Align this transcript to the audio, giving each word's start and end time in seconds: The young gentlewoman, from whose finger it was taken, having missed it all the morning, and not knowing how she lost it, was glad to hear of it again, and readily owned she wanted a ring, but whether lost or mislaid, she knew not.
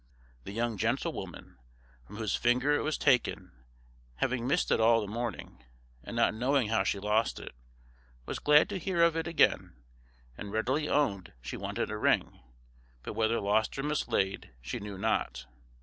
The 0.45 0.51
young 0.51 0.77
gentlewoman, 0.79 1.59
from 2.07 2.15
whose 2.15 2.35
finger 2.35 2.73
it 2.73 2.81
was 2.81 2.97
taken, 2.97 3.51
having 4.15 4.47
missed 4.47 4.71
it 4.71 4.79
all 4.79 4.99
the 4.99 5.05
morning, 5.05 5.63
and 6.03 6.15
not 6.15 6.33
knowing 6.33 6.69
how 6.69 6.83
she 6.83 6.97
lost 6.97 7.39
it, 7.39 7.53
was 8.25 8.39
glad 8.39 8.67
to 8.69 8.79
hear 8.79 9.03
of 9.03 9.15
it 9.15 9.27
again, 9.27 9.75
and 10.35 10.51
readily 10.51 10.89
owned 10.89 11.33
she 11.39 11.55
wanted 11.55 11.91
a 11.91 11.97
ring, 11.99 12.39
but 13.03 13.13
whether 13.13 13.39
lost 13.39 13.77
or 13.77 13.83
mislaid, 13.83 14.49
she 14.59 14.79
knew 14.79 14.97
not. 14.97 15.45